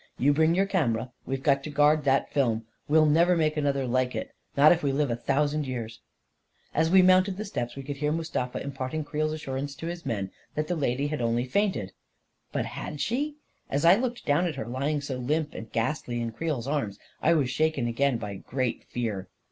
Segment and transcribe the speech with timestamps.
[0.17, 1.11] "You bring your camera.
[1.27, 4.91] We've got to guard that film— we'll never make another like it— not if we
[4.91, 6.01] live a thousand years!"
[6.73, 10.31] As we mounted the steps, we could hear Mustafa imparting Creel's assurance to his men—
[10.55, 11.93] that the lady had only fainted.
[12.51, 13.35] But had she?
[13.69, 17.35] As I looked down at her, lying so limp and ghastly in Creel's arms, I
[17.35, 19.27] was shaken again by a great fear.